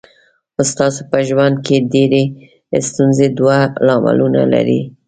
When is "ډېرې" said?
1.93-2.23